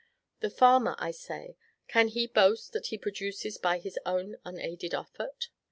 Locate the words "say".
1.11-1.57